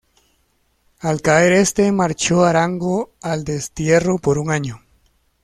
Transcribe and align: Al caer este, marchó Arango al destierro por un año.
Al 0.97 1.21
caer 1.21 1.53
este, 1.53 1.91
marchó 1.91 2.43
Arango 2.43 3.11
al 3.21 3.43
destierro 3.43 4.17
por 4.17 4.39
un 4.39 4.49
año. 4.49 4.81